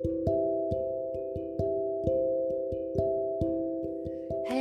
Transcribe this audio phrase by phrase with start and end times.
[0.00, 0.06] Hey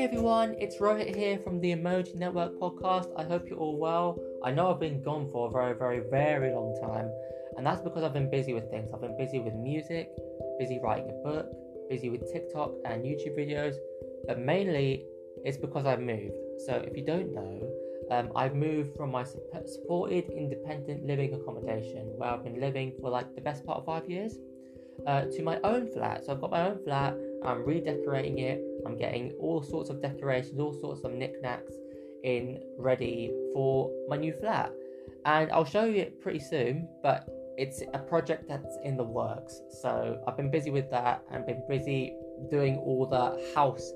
[0.03, 3.11] everyone, it's Rohit here from the Emoji Network podcast.
[3.15, 4.17] I hope you're all well.
[4.43, 7.11] I know I've been gone for a very, very, very long time,
[7.55, 8.89] and that's because I've been busy with things.
[8.91, 10.09] I've been busy with music,
[10.57, 11.45] busy writing a book,
[11.87, 13.75] busy with TikTok and YouTube videos,
[14.27, 15.05] but mainly
[15.45, 16.33] it's because I've moved.
[16.65, 17.71] So if you don't know,
[18.09, 23.35] um, I've moved from my supported independent living accommodation where I've been living for like
[23.35, 24.35] the best part of five years
[25.07, 26.25] uh, to my own flat.
[26.25, 30.59] So I've got my own flat, I'm redecorating it, I'm getting all sorts of decorations,
[30.59, 31.73] all sorts of knickknacks
[32.23, 34.71] in ready for my new flat.
[35.25, 39.61] And I'll show you it pretty soon, but it's a project that's in the works.
[39.81, 42.13] So I've been busy with that and been busy
[42.51, 43.91] doing all the house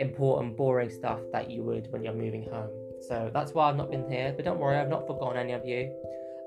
[0.00, 2.70] important, boring stuff that you would when you're moving home.
[3.08, 4.32] So that's why I've not been here.
[4.34, 5.92] But don't worry, I've not forgotten any of you.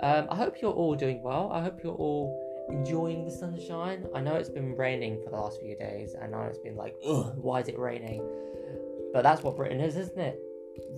[0.02, 1.52] Um, I hope you're all doing well.
[1.54, 4.06] I hope you're all enjoying the sunshine.
[4.14, 6.16] I know it's been raining for the last few days.
[6.22, 8.22] I know it's been like, why is it raining?
[9.14, 10.40] But that's what Britain is, isn't it?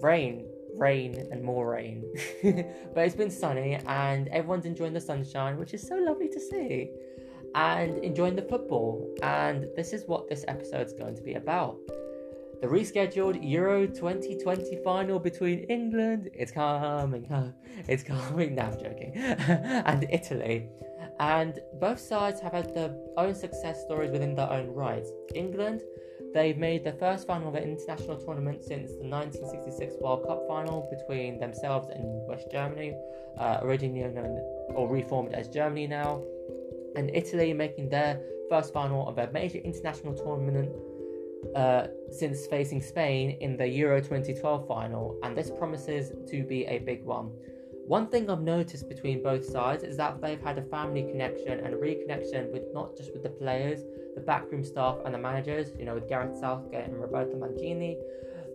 [0.02, 2.04] Rain, rain, and more rain.
[2.44, 6.92] but it's been sunny and everyone's enjoying the sunshine, which is so lovely to see.
[7.56, 9.14] And enjoying the football.
[9.22, 11.78] And this is what this episode is going to be about
[12.64, 17.28] the rescheduled Euro 2020 final between England, it's coming,
[17.90, 20.70] it's coming, now I'm joking, and Italy.
[21.20, 25.12] And both sides have had their own success stories within their own rights.
[25.36, 25.82] England,
[26.34, 30.88] they've made the first final of an international tournament since the 1966 World Cup final
[30.90, 32.96] between themselves and West Germany,
[33.40, 34.40] uh, originally known
[34.74, 36.24] or reformed as Germany now.
[36.96, 40.72] And Italy making their first final of a major international tournament
[41.56, 46.80] uh, since facing Spain in the Euro 2012 final, and this promises to be a
[46.80, 47.32] big one.
[47.86, 51.74] One thing I've noticed between both sides is that they've had a family connection and
[51.74, 53.82] a reconnection with not just with the players,
[54.16, 57.98] the backroom staff, and the managers, you know, with Gareth Southgate and Roberto Mancini,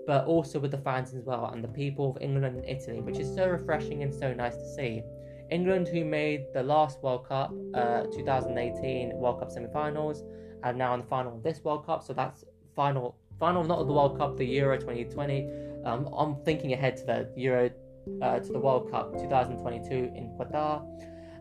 [0.07, 3.19] but also with the fans as well and the people of England and Italy, which
[3.19, 5.03] is so refreshing and so nice to see.
[5.51, 10.25] England, who made the last World Cup, uh, 2018 World Cup semi finals,
[10.63, 12.45] are now in the final of this World Cup, so that's
[12.79, 15.51] final final not of the World Cup, the Euro 2020.
[15.85, 17.71] Um, I'm thinking ahead to the Euro
[18.23, 20.75] uh, to the World Cup 2022 in Qatar,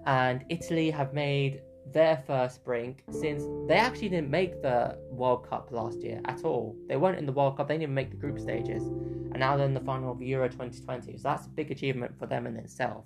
[0.07, 1.61] and Italy have made
[1.93, 6.75] their first brink since they actually didn't make the World Cup last year at all.
[6.87, 8.83] They weren't in the World Cup, they didn't even make the group stages,
[9.31, 11.17] and now they're in the final of Euro 2020.
[11.17, 13.05] So that's a big achievement for them in itself.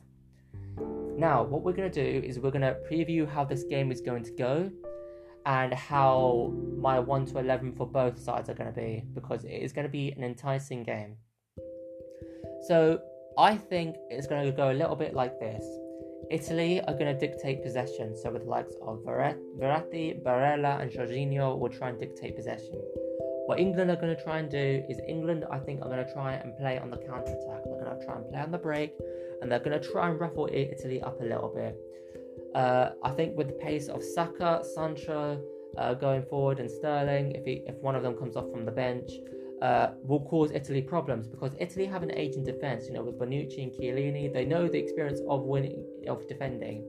[1.18, 4.00] Now, what we're going to do is we're going to preview how this game is
[4.00, 4.72] going to go
[5.46, 9.50] and how my 1 to 11 for both sides are going to be because it
[9.50, 11.16] is going to be an enticing game.
[12.68, 13.02] So
[13.38, 15.66] I think it's going to go a little bit like this.
[16.30, 21.58] Italy are going to dictate possession, so with the likes of Verratti, Barella, and Jorginho
[21.58, 22.80] will try and dictate possession.
[23.48, 26.14] What England are going to try and do is England, I think, are going to
[26.14, 27.64] try and play on the counter attack.
[27.66, 28.94] They're going to try and play on the break,
[29.42, 31.76] and they're going to try and ruffle Italy up a little bit.
[32.56, 35.42] Uh, I think with the pace of Saka, Sancho
[35.78, 38.72] uh, going forward, and Sterling, if he, if one of them comes off from the
[38.72, 39.12] bench,
[39.62, 42.88] uh, will cause Italy problems because Italy have an aging defense.
[42.88, 46.84] You know, with Bonucci and Chiellini, they know the experience of winning, of defending,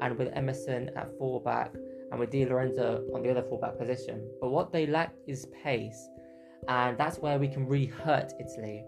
[0.00, 1.72] and with Emerson at fullback
[2.10, 4.28] and with Di Lorenzo on the other fullback position.
[4.40, 6.08] But what they lack is pace,
[6.68, 8.84] and that's where we can really hurt Italy.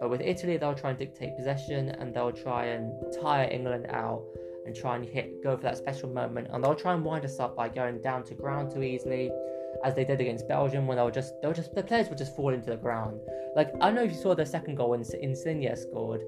[0.00, 4.24] But with Italy, they'll try and dictate possession and they'll try and tire England out
[4.64, 6.48] and try and hit go for that special moment.
[6.50, 9.30] And they'll try and wind us up by going down to ground too easily,
[9.84, 12.52] as they did against Belgium, when they'll just they'll just the players will just fall
[12.52, 13.20] into the ground.
[13.56, 16.22] Like I don't know if you saw the second goal when Insigne scored,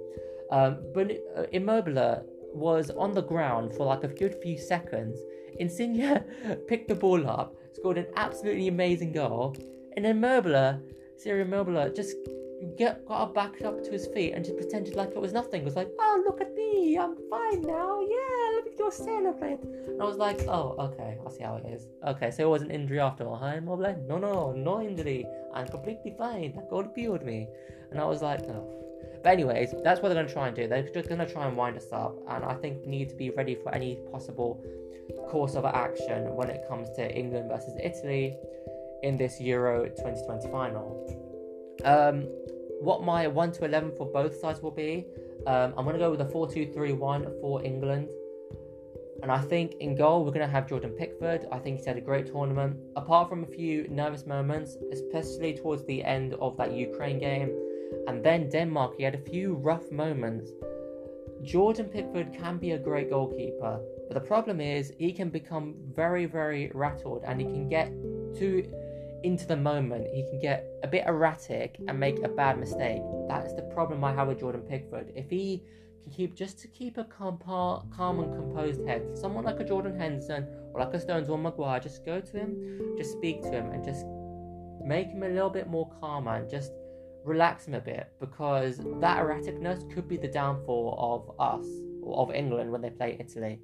[0.50, 5.18] um, but uh, Immobile was on the ground for like a good few seconds.
[5.58, 6.20] Insigne
[6.68, 9.56] picked the ball up, scored an absolutely amazing goal,
[9.96, 10.80] and then Immobile,
[11.16, 12.16] Ciro Immobile, just
[12.76, 15.62] get got back up to his feet and just pretended like it was nothing.
[15.62, 18.00] It was like, oh look at me, I'm fine now.
[18.00, 19.60] Yeah, let me go celebrate.
[19.62, 21.86] And I was like, oh okay, I see how it is.
[22.06, 23.36] Okay, so it was an injury after all.
[23.36, 23.60] Huh?
[23.60, 23.96] Mobile?
[24.08, 25.26] No, no, no injury.
[25.54, 26.60] I'm completely fine.
[26.70, 27.48] God healed me.
[27.90, 28.84] And I was like, oh.
[29.22, 30.68] But anyways, that's what they're gonna try and do.
[30.68, 33.30] They're just gonna try and wind us up, and I think we need to be
[33.30, 34.62] ready for any possible
[35.28, 38.36] course of action when it comes to England versus Italy
[39.02, 41.24] in this Euro 2020 final.
[41.84, 42.28] Um,
[42.84, 45.06] what my 1 to 11 for both sides will be,
[45.46, 48.08] um, I'm going to go with a 4 2 3 1 for England.
[49.22, 51.46] And I think in goal, we're going to have Jordan Pickford.
[51.50, 52.76] I think he's had a great tournament.
[52.94, 57.50] Apart from a few nervous moments, especially towards the end of that Ukraine game,
[58.06, 60.50] and then Denmark, he had a few rough moments.
[61.42, 66.26] Jordan Pickford can be a great goalkeeper, But the problem is, he can become very,
[66.26, 67.88] very rattled and he can get
[68.34, 68.70] too
[69.24, 70.06] into the moment.
[70.12, 73.02] He can get a bit erratic and make a bad mistake.
[73.28, 75.12] That's the problem I have with Jordan Pickford.
[75.14, 75.62] If he
[76.02, 79.98] can keep just to keep a calm, calm and composed head, someone like a Jordan
[79.98, 83.70] Henderson or like a Stones or Maguire, just go to him, just speak to him,
[83.70, 84.04] and just
[84.84, 86.72] make him a little bit more calmer and just
[87.24, 91.66] relax him a bit because that erraticness could be the downfall of us
[92.12, 93.60] of England when they play Italy.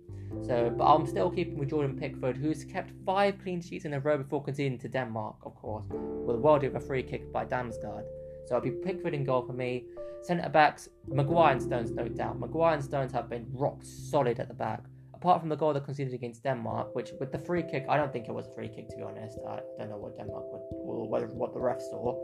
[0.47, 4.01] So, but I'm still keeping with Jordan Pickford, who's kept five clean sheets in a
[4.01, 7.45] row before conceding to Denmark, of course, with a world of a free kick by
[7.45, 8.05] Damsgaard.
[8.47, 9.85] So I'll be Pickford in goal for me.
[10.23, 12.39] Centre backs, Maguire and Stones, no doubt.
[12.39, 14.83] Maguire and Stones have been rock solid at the back.
[15.15, 18.13] Apart from the goal they conceded against Denmark, which with the free kick, I don't
[18.13, 19.39] think it was a free kick to be honest.
[19.47, 22.19] I don't know what Denmark would, or what the ref saw,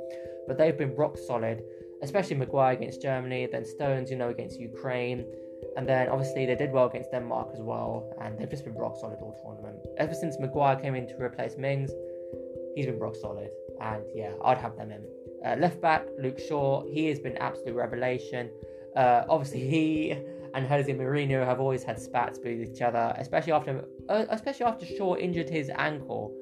[0.47, 1.63] but they've been rock solid,
[2.03, 5.27] especially Maguire against Germany, then Stones, you know, against Ukraine.
[5.77, 8.97] And then obviously they did well against Denmark as well, and they've just been rock
[9.01, 9.85] solid all tournament.
[9.99, 11.91] Ever since Maguire came in to replace Mings,
[12.75, 13.51] he's been rock solid,
[13.81, 15.05] and yeah, I'd have them in.
[15.45, 18.51] Uh, left back Luke Shaw, he has been absolute revelation.
[18.97, 20.17] Uh, obviously he
[20.55, 24.87] and Jose Mourinho have always had spats with each other, especially after uh, especially after
[24.87, 26.35] Shaw injured his ankle.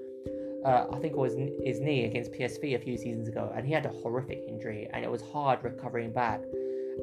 [0.65, 3.73] Uh, I think it was his knee against PSV a few seasons ago, and he
[3.73, 6.41] had a horrific injury, and it was hard recovering back.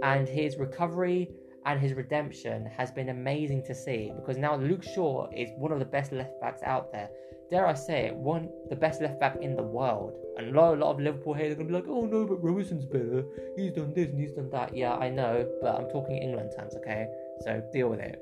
[0.02, 1.30] And his recovery
[1.66, 5.80] and his redemption has been amazing to see because now Luke Shaw is one of
[5.80, 7.10] the best left backs out there.
[7.50, 10.18] Dare I say it, one the best left back in the world.
[10.38, 13.26] And a lot, of Liverpool haters are gonna be like, "Oh no, but Robertson's better.
[13.58, 16.76] He's done this and he's done that." Yeah, I know, but I'm talking England terms,
[16.78, 17.08] okay?
[17.42, 18.18] So deal with it.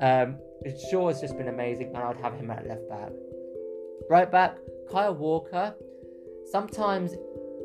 [0.00, 0.38] Um,
[0.90, 3.12] Shaw has just been amazing, and I'd have him at left back.
[4.10, 4.58] Right back,
[4.90, 5.74] Kyle Walker.
[6.50, 7.12] Sometimes,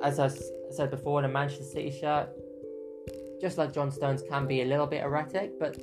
[0.04, 0.30] as I
[0.69, 2.30] said before, in a Manchester City shirt,
[3.41, 5.77] just like John Stones can be a little bit erratic, but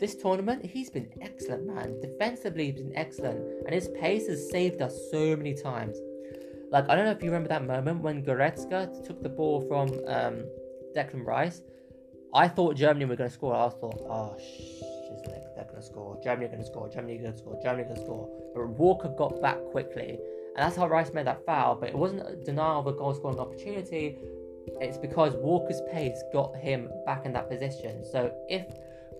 [0.00, 2.00] this tournament, he's been excellent, man.
[2.00, 5.96] Defensively, he's been excellent, and his pace has saved us so many times.
[6.70, 9.88] Like, I don't know if you remember that moment when Goretzka took the ball from
[10.06, 10.44] um,
[10.94, 11.62] Declan Rice.
[12.34, 13.54] I thought Germany were going to score.
[13.54, 15.24] I thought, oh, shit,
[15.56, 16.20] they're going to score.
[16.22, 16.88] Germany are going to score.
[16.88, 17.58] Germany are going to score.
[17.62, 18.52] Germany are going to score.
[18.54, 21.74] But Walker got back quickly, and that's how Rice made that foul.
[21.74, 24.18] But it wasn't a denial of a goal scoring opportunity
[24.80, 28.04] it's because Walker's pace got him back in that position.
[28.04, 28.66] So if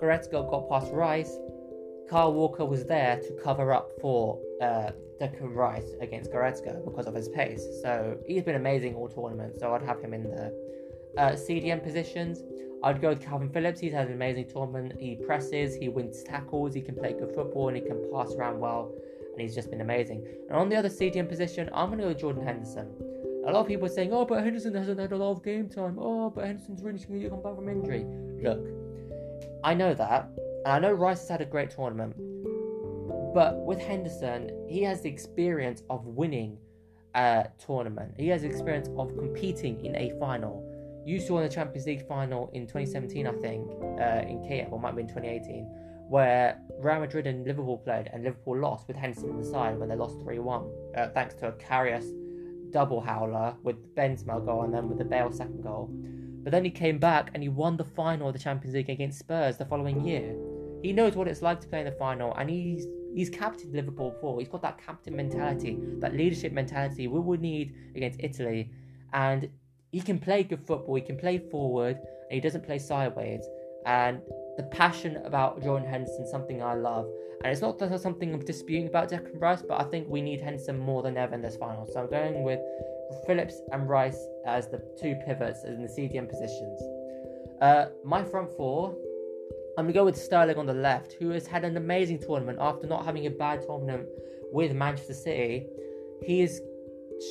[0.00, 1.36] Goretzka got past Rice,
[2.08, 4.90] Kyle Walker was there to cover up for uh,
[5.20, 7.66] Declan Rice against Goretzka because of his pace.
[7.82, 9.58] So he's been amazing all tournament.
[9.60, 10.52] So I'd have him in the
[11.18, 12.42] uh, CDM positions.
[12.82, 13.80] I'd go with Kalvin Phillips.
[13.80, 14.92] He's had an amazing tournament.
[14.98, 18.60] He presses, he wins tackles, he can play good football, and he can pass around
[18.60, 18.92] well.
[19.32, 20.26] And he's just been amazing.
[20.48, 22.88] And on the other CDM position, I'm going to go with Jordan Henderson.
[23.48, 25.70] A lot of people are saying, oh, but Henderson hasn't had a lot of game
[25.70, 25.96] time.
[25.98, 28.04] Oh, but Henderson's really going to come back from injury.
[28.42, 28.60] Look,
[29.64, 30.28] I know that.
[30.66, 32.14] And I know Rice has had a great tournament.
[33.32, 36.58] But with Henderson, he has the experience of winning
[37.14, 38.16] a tournament.
[38.18, 40.62] He has the experience of competing in a final.
[41.06, 43.66] You saw in the Champions League final in 2017, I think,
[43.98, 45.64] uh, in Kiev, or might be in 2018,
[46.10, 49.88] where Real Madrid and Liverpool played, and Liverpool lost with Henderson on the side when
[49.88, 52.12] they lost 3 1, uh, thanks to a Karius
[52.70, 55.90] double howler with Benzema goal and then with the Bale second goal.
[56.42, 59.18] But then he came back and he won the final of the Champions League against
[59.18, 60.34] Spurs the following year.
[60.82, 64.10] He knows what it's like to play in the final and he's he's captained Liverpool
[64.10, 64.38] before.
[64.38, 68.70] He's got that captain mentality, that leadership mentality we would need against Italy.
[69.12, 69.48] And
[69.90, 73.44] he can play good football, he can play forward, and he doesn't play sideways.
[73.86, 74.20] And
[74.58, 77.08] the passion about Jordan Henderson something I love.
[77.42, 80.40] And it's not that something I'm disputing about Declan Rice, but I think we need
[80.40, 81.86] Henderson more than ever in this final.
[81.86, 82.58] So I'm going with
[83.24, 86.82] Phillips and Rice as the two pivots in the CDM positions.
[87.62, 88.96] Uh, my front four,
[89.78, 92.58] I'm going to go with Sterling on the left, who has had an amazing tournament
[92.60, 94.08] after not having a bad tournament
[94.52, 95.68] with Manchester City.
[96.24, 96.60] He has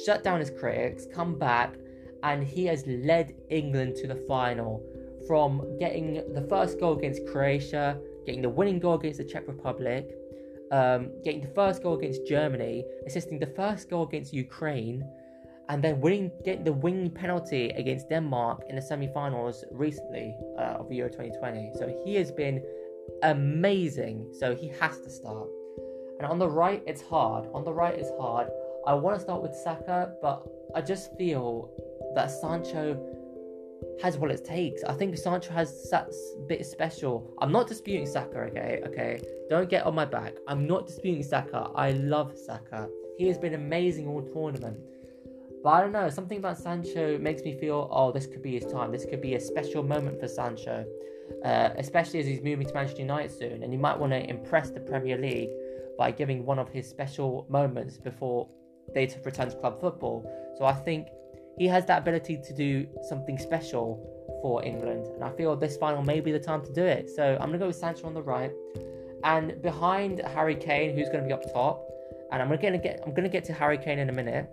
[0.06, 1.76] shut down his critics, come back,
[2.24, 4.82] and he has led England to the final
[5.26, 10.10] from getting the first goal against Croatia, getting the winning goal against the Czech Republic,
[10.72, 15.04] um, getting the first goal against Germany, assisting the first goal against Ukraine,
[15.70, 20.92] and then winning, getting the winning penalty against Denmark in the semi-finals recently uh, of
[20.92, 21.72] Euro 2020.
[21.76, 22.64] So he has been
[23.24, 24.34] amazing.
[24.40, 25.48] So he has to start.
[26.20, 27.48] And on the right, it's hard.
[27.54, 28.48] On the right, it's hard.
[28.86, 31.70] I want to start with Saka, but I just feel
[32.16, 32.96] that Sancho
[34.02, 34.84] has what it takes.
[34.84, 36.12] I think Sancho has that
[36.48, 37.34] bit special.
[37.42, 38.82] I'm not disputing Saka, okay?
[38.86, 40.34] Okay, don't get on my back.
[40.48, 41.70] I'm not disputing Saka.
[41.76, 42.90] I love Saka.
[43.18, 44.78] He has been amazing all tournament.
[45.64, 48.72] But I don't know, something about Sancho makes me feel, oh, this could be his
[48.72, 48.92] time.
[48.92, 50.86] This could be a special moment for Sancho.
[51.44, 54.70] uh, especially as he's moving to Manchester United soon, and he might want to impress
[54.70, 55.50] the Premier League
[55.98, 58.48] by giving one of his special moments before
[58.94, 60.26] they return to club football.
[60.58, 61.08] So I think
[61.58, 64.00] he has that ability to do something special
[64.42, 67.10] for England, and I feel this final may be the time to do it.
[67.10, 68.52] So I'm gonna go with Sancho on the right,
[69.24, 71.84] and behind Harry Kane, who's gonna be up top,
[72.32, 74.50] and I'm gonna get I'm gonna get to Harry Kane in a minute.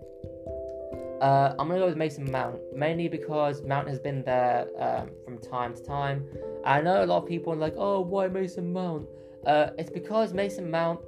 [1.20, 5.38] Uh, I'm gonna go with Mason Mount, mainly because Mount has been there um, from
[5.38, 6.26] time to time.
[6.64, 9.06] I know a lot of people are like, "Oh, why Mason Mount?"
[9.46, 11.00] Uh, it's because Mason Mount,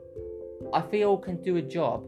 [0.72, 2.04] I feel, can do a job,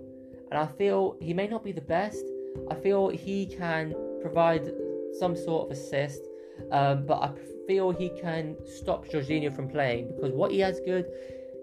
[0.51, 2.25] and I feel he may not be the best.
[2.71, 4.71] I feel he can provide
[5.19, 6.23] some sort of assist,
[6.71, 7.31] um, but I
[7.67, 11.07] feel he can stop Jorginho from playing because what he has good,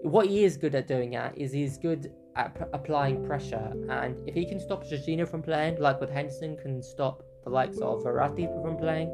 [0.02, 4.16] what he is good at doing at is he's good at p- applying pressure, and
[4.28, 8.02] if he can stop Jorginho from playing, like with Henderson can stop the likes of
[8.02, 9.08] Verratti from playing,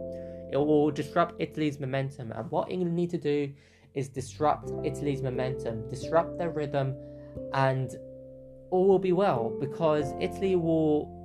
[0.53, 2.33] it will disrupt Italy's momentum.
[2.33, 3.53] And what England need to do
[3.95, 6.95] is disrupt Italy's momentum, disrupt their rhythm,
[7.53, 7.91] and
[8.71, 11.22] all will be well because Italy will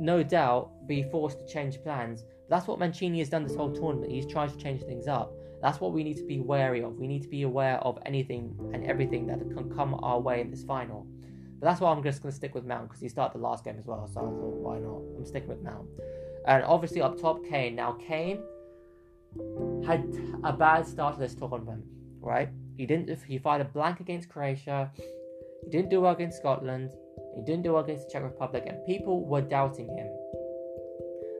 [0.00, 2.24] no doubt be forced to change plans.
[2.48, 4.10] That's what Mancini has done this whole tournament.
[4.10, 5.32] He's tried to change things up.
[5.62, 6.98] That's what we need to be wary of.
[6.98, 10.50] We need to be aware of anything and everything that can come our way in
[10.50, 11.06] this final.
[11.60, 13.64] But that's why I'm just going to stick with Mount because he started the last
[13.64, 14.08] game as well.
[14.12, 15.02] So I thought, why not?
[15.18, 15.86] I'm sticking with Mount.
[16.46, 17.76] And obviously up top, Kane.
[17.76, 18.40] Now Kane
[19.86, 20.02] had
[20.42, 21.84] a bad start to this tournament,
[22.20, 22.48] right?
[22.78, 23.10] He didn't.
[23.22, 24.90] He fired a blank against Croatia.
[24.96, 26.90] He didn't do well against Scotland.
[27.34, 30.08] He didn't do well against the Czech Republic, and people were doubting him.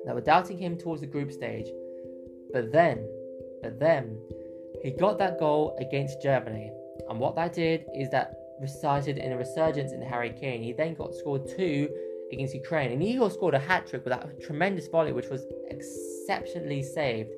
[0.06, 1.66] They were doubting him towards the group stage.
[2.52, 3.06] But then,
[3.62, 4.18] but then,
[4.82, 6.72] he got that goal against Germany.
[7.08, 10.62] And what that did is that resulted in a resurgence in Harry Kane.
[10.62, 11.88] He then got scored two
[12.32, 12.92] against Ukraine.
[12.92, 17.30] And he also scored a hat trick with that tremendous volley, which was exceptionally saved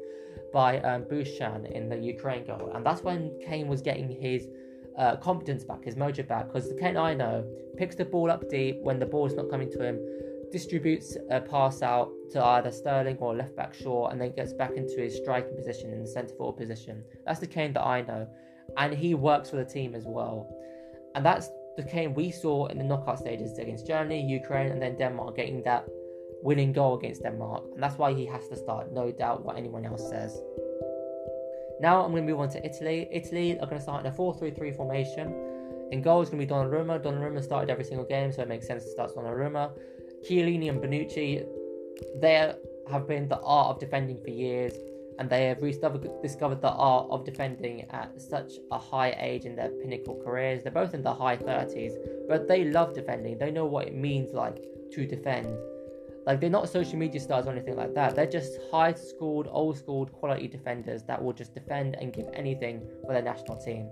[0.52, 2.72] by um, in the Ukraine goal.
[2.74, 4.46] And that's when Kane was getting his
[4.98, 6.46] uh, confidence back, his mojo back.
[6.46, 7.44] Because the Kane I know
[7.76, 9.98] picks the ball up deep when the ball is not coming to him,
[10.50, 14.72] distributes a pass out to either Sterling or left back Shaw, and then gets back
[14.76, 17.02] into his striking position in the centre forward position.
[17.26, 18.28] That's the Kane that I know.
[18.76, 20.48] And he works for the team as well.
[21.14, 24.96] And that's the Kane we saw in the knockout stages against Germany, Ukraine, and then
[24.96, 25.86] Denmark, getting that
[26.42, 27.64] winning goal against Denmark.
[27.74, 30.38] And that's why he has to start, no doubt what anyone else says.
[31.82, 33.08] Now I'm going to move on to Italy.
[33.10, 35.34] Italy are going to start in a 4 3 3 formation.
[35.90, 37.02] In goal is going to be Donnarumma.
[37.02, 39.72] Donnarumma started every single game, so it makes sense to start Donnarumma.
[40.24, 41.44] Chiellini and Bonucci,
[42.20, 42.54] they
[42.88, 44.74] have been the art of defending for years
[45.18, 45.60] and they have
[46.22, 50.62] discovered the art of defending at such a high age in their pinnacle careers.
[50.62, 51.94] They're both in the high 30s,
[52.28, 53.38] but they love defending.
[53.38, 54.62] They know what it means like
[54.92, 55.48] to defend.
[56.26, 58.14] Like they're not social media stars or anything like that.
[58.14, 62.82] They're just high schooled, old schooled quality defenders that will just defend and give anything
[63.04, 63.88] for their national team.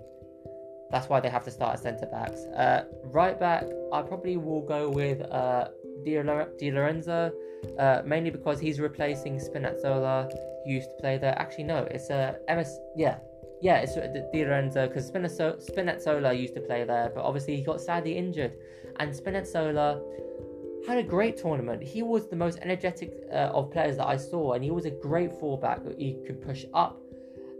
[0.91, 2.41] That's why they have to start as centre backs.
[2.55, 5.69] Uh, right back, I probably will go with uh,
[6.03, 6.21] Di
[6.71, 7.31] Lorenzo,
[7.79, 10.29] uh, mainly because he's replacing Spinazzola
[10.65, 11.37] who used to play there.
[11.39, 12.77] Actually, no, it's uh, MS.
[12.95, 13.17] Yeah,
[13.61, 17.79] yeah, it's uh, Di Lorenzo because Spinazzola used to play there, but obviously he got
[17.79, 18.53] sadly injured,
[18.99, 20.01] and Spinazzola
[20.87, 21.83] had a great tournament.
[21.83, 24.91] He was the most energetic uh, of players that I saw, and he was a
[24.91, 25.79] great fullback.
[25.97, 26.99] He could push up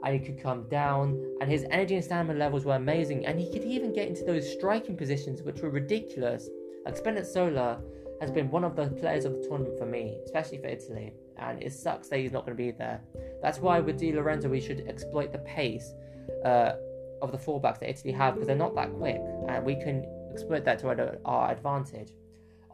[0.04, 3.52] and he could come down, and his energy and stamina levels were amazing, and he
[3.52, 6.50] could even get into those striking positions which were ridiculous.
[6.86, 7.80] Like Spinazzola
[8.20, 11.62] has been one of the players of the tournament for me, especially for Italy and
[11.62, 13.02] it sucks that he's not going to be there.
[13.42, 15.94] That's why with Di Lorenzo we should exploit the pace
[16.46, 16.74] uh,
[17.22, 20.64] of the fullbacks that Italy have because they're not that quick, and we can exploit
[20.66, 22.10] that to our advantage.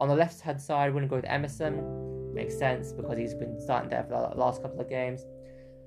[0.00, 2.34] On the left hand side, we're going to go with Emerson.
[2.34, 5.26] Makes sense because he's been starting there for the last couple of games.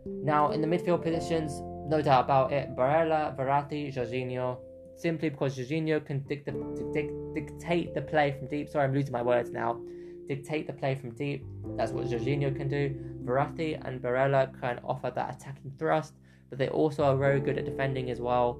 [0.05, 4.57] Now, in the midfield positions, no doubt about it, Barella, Verratti, Jorginho.
[4.97, 8.69] Simply because Jorginho can dictate the play from deep.
[8.69, 9.79] Sorry, I'm losing my words now
[10.27, 11.45] dictate the play from deep.
[11.77, 12.95] That's what Jorginho can do.
[13.25, 16.13] Verratti and Barella can offer that attacking thrust,
[16.49, 18.59] but they also are very good at defending as well.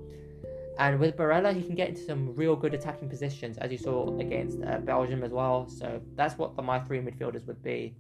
[0.80, 4.18] And with Barella, he can get into some real good attacking positions, as you saw
[4.20, 5.68] against uh, Belgium as well.
[5.68, 7.96] So that's what the, my three midfielders would be.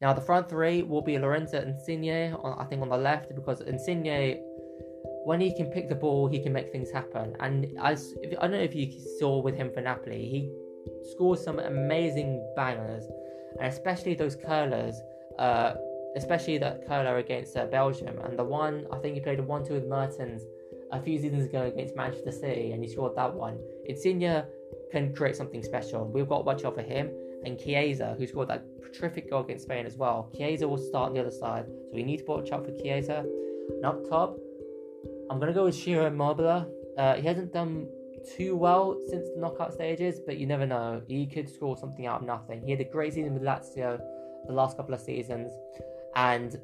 [0.00, 3.60] Now the front three will be Lorenzo Insigne, on, I think on the left, because
[3.60, 4.40] Insigne,
[5.24, 7.36] when he can pick the ball, he can make things happen.
[7.40, 8.86] And as if, I don't know if you
[9.18, 10.50] saw with him for Napoli, he
[11.12, 13.04] scores some amazing bangers,
[13.58, 15.00] and especially those curlers.
[15.38, 15.74] Uh,
[16.14, 19.72] especially that curler against uh, Belgium, and the one I think he played a one-two
[19.72, 20.42] with Mertens
[20.92, 23.58] a few seasons ago against Manchester City, and he scored that one.
[23.86, 24.44] Insigne
[24.90, 26.06] can create something special.
[26.06, 27.10] We've got to watch out for him
[27.44, 30.30] and Chiesa, who scored that terrific goal against Spain as well.
[30.36, 33.24] Chiesa will start on the other side, so we need to watch out for Chiesa.
[33.68, 34.36] And up top,
[35.30, 36.70] I'm gonna go with Ciro Immobile.
[36.98, 37.88] Uh, he hasn't done
[38.36, 41.02] too well since the knockout stages, but you never know.
[41.08, 42.62] He could score something out of nothing.
[42.64, 43.98] He had a great season with Lazio
[44.46, 45.52] the last couple of seasons,
[46.14, 46.58] and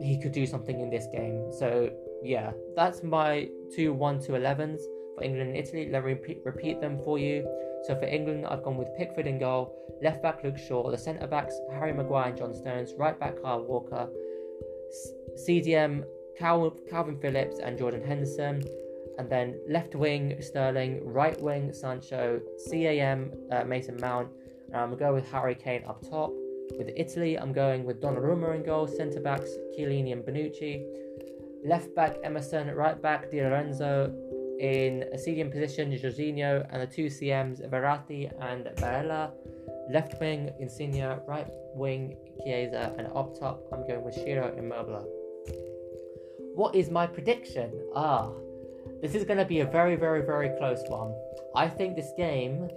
[0.00, 1.50] he could do something in this game.
[1.58, 1.90] So
[2.22, 4.80] yeah, that's my two one two elevens
[5.16, 5.88] for England and Italy.
[5.90, 7.46] Let me repeat, repeat them for you.
[7.84, 11.26] So for England, I've gone with Pickford in goal, left back Luke Shaw, the centre
[11.26, 14.08] backs Harry Maguire and John Stones, right back Kyle Walker,
[15.36, 16.04] CDM
[16.40, 18.62] Kalvin Phillips and Jordan Henderson,
[19.18, 24.28] and then left wing Sterling, right wing Sancho, CAM uh, Mason Mount,
[24.72, 26.32] and I'm going to go with Harry Kane up top.
[26.78, 30.82] With Italy, I'm going with Donnarumma in goal, centre backs Chiellini and Bonucci,
[31.64, 34.12] left back Emerson, right back Di Lorenzo,
[34.60, 39.32] in a CDM position Jorginho, and the two CMs Verratti and Barella,
[39.90, 45.06] left wing Insigne, right wing Chiesa, and up top I'm going with Ciro Immobile.
[46.54, 47.72] What is my prediction?
[47.94, 48.30] Ah,
[49.00, 51.14] this is going to be a very, very, very close one.
[51.56, 52.68] I think this game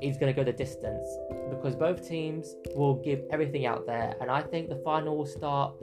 [0.00, 1.06] is going to go the distance
[1.50, 5.74] because both teams will give everything out there, and I think the final will start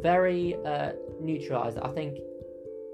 [0.00, 1.78] very uh, neutralized.
[1.78, 2.18] I think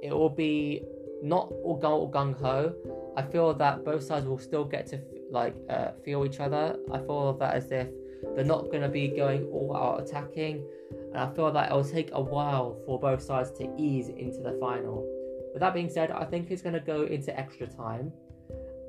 [0.02, 0.82] it will be
[1.22, 2.74] not all gung ho.
[3.16, 6.76] I feel that both sides will still get to like uh, feel each other.
[6.92, 7.88] I feel that as if
[8.34, 10.64] they're not going to be going all out attacking,
[11.12, 14.40] and I feel that it will take a while for both sides to ease into
[14.42, 15.06] the final.
[15.52, 18.12] With that being said, I think it's going to go into extra time,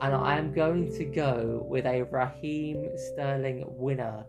[0.01, 4.25] and I am going to go with a Raheem Sterling winner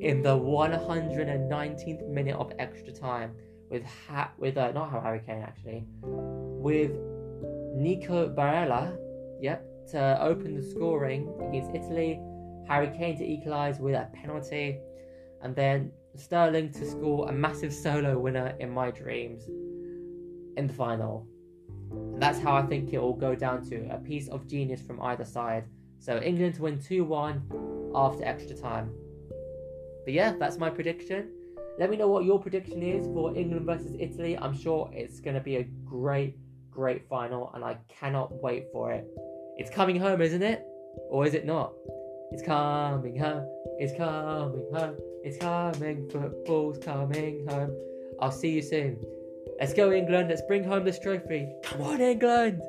[0.00, 3.32] in the 119th minute of extra time
[3.70, 6.92] with ha- with uh, not Harry Kane actually, with
[7.74, 8.96] Nico Barella,
[9.40, 12.20] yep, to open the scoring against Italy.
[12.66, 14.78] Harry Kane to equalise with a penalty,
[15.42, 19.46] and then Sterling to score a massive solo winner in my dreams
[20.56, 21.26] in the final.
[21.90, 25.02] And that's how I think it will go down to a piece of genius from
[25.02, 25.64] either side.
[25.98, 28.92] So England to win 2 1 after extra time.
[30.04, 31.30] But yeah, that's my prediction.
[31.78, 34.38] Let me know what your prediction is for England versus Italy.
[34.38, 36.36] I'm sure it's going to be a great,
[36.70, 39.06] great final, and I cannot wait for it.
[39.56, 40.64] It's coming home, isn't it?
[41.10, 41.72] Or is it not?
[42.30, 43.46] It's coming home.
[43.78, 44.96] It's coming home.
[45.24, 46.08] It's coming.
[46.10, 47.76] Football's coming home.
[48.20, 49.02] I'll see you soon.
[49.58, 50.28] Let's go, England.
[50.28, 51.48] Let's bring home this trophy.
[51.64, 52.62] Come on, England.